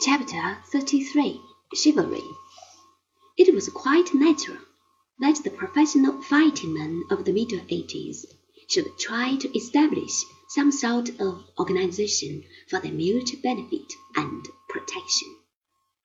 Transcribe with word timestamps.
Chapter 0.00 0.58
33 0.72 1.40
Chivalry 1.72 2.24
It 3.38 3.54
was 3.54 3.68
quite 3.68 4.12
natural 4.12 4.58
that 5.20 5.44
the 5.44 5.50
professional 5.50 6.20
fighting 6.20 6.74
men 6.74 7.04
of 7.10 7.24
the 7.24 7.32
Middle 7.32 7.60
Ages 7.68 8.26
should 8.66 8.98
try 8.98 9.36
to 9.36 9.56
establish 9.56 10.24
some 10.48 10.72
sort 10.72 11.10
of 11.20 11.44
organization 11.58 12.42
for 12.68 12.80
their 12.80 12.92
mutual 12.92 13.40
benefit 13.40 13.92
and 14.16 14.44
protection. 14.68 15.36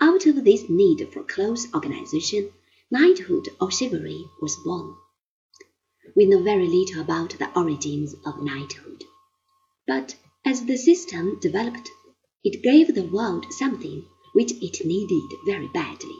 Out 0.00 0.26
of 0.26 0.44
this 0.44 0.68
need 0.68 1.08
for 1.12 1.22
close 1.22 1.72
organization, 1.72 2.52
knighthood 2.90 3.48
or 3.58 3.70
chivalry 3.70 4.24
was 4.42 4.56
born. 4.56 4.96
We 6.14 6.26
know 6.26 6.42
very 6.42 6.66
little 6.66 7.00
about 7.00 7.38
the 7.38 7.50
origins 7.58 8.14
of 8.26 8.42
knighthood, 8.42 9.04
but 9.86 10.14
as 10.44 10.66
the 10.66 10.76
system 10.76 11.38
developed, 11.40 11.90
it 12.44 12.62
gave 12.62 12.94
the 12.94 13.06
world 13.06 13.44
something 13.52 14.04
which 14.32 14.52
it 14.62 14.84
needed 14.84 15.28
very 15.44 15.68
badly 15.68 16.16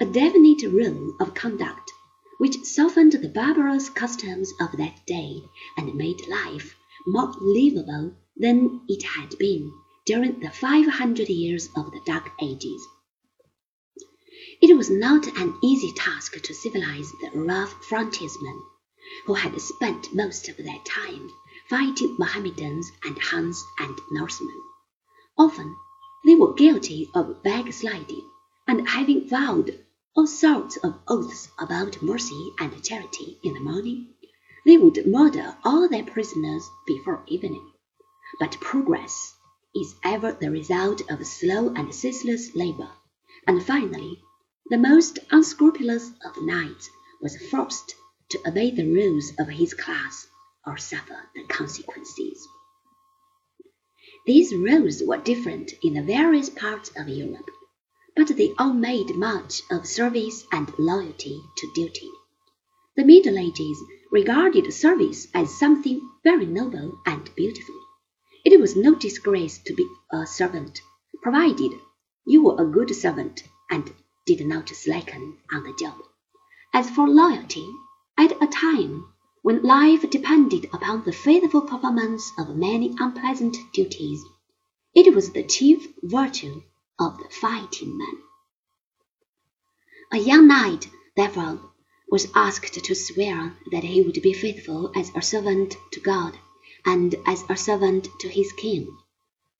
a 0.00 0.06
definite 0.06 0.62
rule 0.62 1.16
of 1.20 1.34
conduct 1.34 1.90
which 2.38 2.62
softened 2.62 3.12
the 3.12 3.28
barbarous 3.28 3.90
customs 3.90 4.52
of 4.60 4.70
that 4.76 5.04
day 5.06 5.42
and 5.76 5.94
made 5.96 6.28
life 6.28 6.76
more 7.04 7.34
livable 7.40 8.14
than 8.36 8.80
it 8.88 9.02
had 9.02 9.36
been 9.38 9.72
during 10.06 10.38
the 10.38 10.50
five 10.50 10.86
hundred 10.86 11.28
years 11.28 11.68
of 11.76 11.90
the 11.90 12.00
Dark 12.06 12.30
Ages. 12.40 12.80
It 14.62 14.76
was 14.76 14.88
not 14.88 15.26
an 15.36 15.58
easy 15.62 15.92
task 15.92 16.40
to 16.40 16.54
civilize 16.54 17.10
the 17.20 17.30
rough 17.34 17.72
frontiersmen 17.88 18.62
who 19.26 19.34
had 19.34 19.60
spent 19.60 20.14
most 20.14 20.48
of 20.48 20.56
their 20.58 20.78
time 20.84 21.28
fighting 21.68 22.14
Mohammedans 22.18 22.90
and 23.04 23.18
Huns 23.18 23.62
and 23.80 23.98
Norsemen. 24.12 24.62
Often 25.40 25.76
they 26.24 26.34
were 26.34 26.52
guilty 26.52 27.08
of 27.14 27.44
backsliding, 27.44 28.28
and 28.66 28.88
having 28.88 29.28
vowed 29.28 29.84
all 30.16 30.26
sorts 30.26 30.76
of 30.78 30.98
oaths 31.06 31.48
about 31.60 32.02
mercy 32.02 32.50
and 32.58 32.82
charity 32.82 33.38
in 33.44 33.54
the 33.54 33.60
morning, 33.60 34.14
they 34.66 34.76
would 34.76 35.06
murder 35.06 35.56
all 35.62 35.88
their 35.88 36.02
prisoners 36.02 36.68
before 36.88 37.22
evening. 37.28 37.70
But 38.40 38.60
progress 38.60 39.36
is 39.76 39.94
ever 40.02 40.32
the 40.32 40.50
result 40.50 41.08
of 41.08 41.24
slow 41.24 41.68
and 41.68 41.94
ceaseless 41.94 42.56
labor, 42.56 42.90
and 43.46 43.62
finally 43.64 44.20
the 44.70 44.76
most 44.76 45.20
unscrupulous 45.30 46.10
of 46.24 46.42
knights 46.42 46.90
was 47.22 47.40
forced 47.48 47.94
to 48.30 48.48
obey 48.48 48.72
the 48.72 48.92
rules 48.92 49.32
of 49.38 49.46
his 49.46 49.72
class 49.72 50.26
or 50.66 50.76
suffer 50.76 51.30
the 51.34 51.44
consequences. 51.44 52.48
These 54.28 54.54
rules 54.54 55.02
were 55.02 55.16
different 55.16 55.72
in 55.82 55.94
the 55.94 56.02
various 56.02 56.50
parts 56.50 56.90
of 56.94 57.08
Europe, 57.08 57.48
but 58.14 58.28
they 58.36 58.52
all 58.58 58.74
made 58.74 59.16
much 59.16 59.62
of 59.70 59.86
service 59.86 60.44
and 60.52 60.70
loyalty 60.78 61.40
to 61.56 61.72
duty. 61.74 62.10
The 62.94 63.06
Middle 63.06 63.38
Ages 63.38 63.82
regarded 64.12 64.70
service 64.74 65.28
as 65.32 65.58
something 65.58 66.02
very 66.24 66.44
noble 66.44 66.98
and 67.06 67.34
beautiful. 67.36 67.74
It 68.44 68.60
was 68.60 68.76
no 68.76 68.94
disgrace 68.94 69.60
to 69.60 69.72
be 69.72 69.88
a 70.12 70.26
servant, 70.26 70.82
provided 71.22 71.72
you 72.26 72.42
were 72.42 72.62
a 72.62 72.70
good 72.70 72.94
servant 72.94 73.44
and 73.70 73.90
did 74.26 74.46
not 74.46 74.68
slacken 74.68 75.38
on 75.50 75.62
the 75.62 75.74
job. 75.80 75.96
As 76.74 76.90
for 76.90 77.08
loyalty, 77.08 77.66
at 78.18 78.42
a 78.42 78.46
time 78.46 79.06
when 79.48 79.62
life 79.62 80.02
depended 80.10 80.66
upon 80.74 81.02
the 81.04 81.10
faithful 81.10 81.62
performance 81.62 82.32
of 82.36 82.54
many 82.54 82.94
unpleasant 82.98 83.56
duties, 83.72 84.22
it 84.94 85.14
was 85.14 85.32
the 85.32 85.42
chief 85.42 85.88
virtue 86.02 86.60
of 86.98 87.16
the 87.16 87.28
fighting 87.30 87.96
man. 87.96 88.18
A 90.12 90.18
young 90.18 90.46
knight, 90.48 90.90
therefore, 91.16 91.72
was 92.10 92.28
asked 92.34 92.74
to 92.74 92.94
swear 92.94 93.56
that 93.70 93.84
he 93.84 94.02
would 94.02 94.20
be 94.20 94.34
faithful 94.34 94.92
as 94.94 95.10
a 95.14 95.22
servant 95.22 95.78
to 95.92 96.00
God 96.00 96.38
and 96.84 97.14
as 97.24 97.42
a 97.48 97.56
servant 97.56 98.06
to 98.20 98.28
his 98.28 98.52
king. 98.52 98.98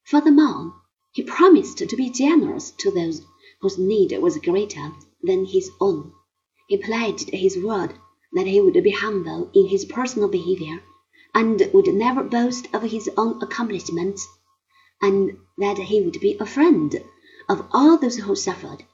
Furthermore, 0.04 0.74
he 1.12 1.22
promised 1.22 1.78
to 1.78 1.96
be 1.96 2.10
generous 2.10 2.72
to 2.72 2.90
those 2.90 3.22
whose 3.62 3.78
need 3.78 4.12
was 4.20 4.36
greater 4.36 4.92
than 5.22 5.46
his 5.46 5.70
own. 5.80 6.12
He 6.66 6.76
pledged 6.76 7.30
his 7.30 7.56
word 7.56 7.94
that 8.32 8.46
he 8.46 8.60
would 8.60 8.82
be 8.82 8.90
humble 8.90 9.50
in 9.54 9.68
his 9.68 9.84
personal 9.84 10.28
behavior, 10.28 10.82
and 11.34 11.70
would 11.72 11.86
never 11.86 12.22
boast 12.22 12.68
of 12.74 12.82
his 12.82 13.08
own 13.16 13.42
accomplishments, 13.42 14.26
and 15.00 15.38
that 15.58 15.78
he 15.78 16.00
would 16.02 16.18
be 16.20 16.36
a 16.38 16.46
friend 16.46 16.94
of 17.48 17.66
all 17.72 17.96
those 17.96 18.16
who 18.16 18.34
suffered, 18.36 18.84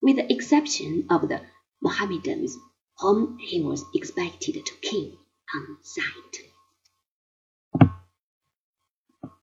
with 0.00 0.16
the 0.16 0.32
exception 0.32 1.06
of 1.10 1.28
the 1.28 1.40
Mohammedans, 1.82 2.56
whom 2.98 3.38
he 3.38 3.60
was 3.62 3.84
expected 3.94 4.64
to 4.64 4.74
kill 4.80 5.12
on 5.54 5.78
sight. 5.82 6.27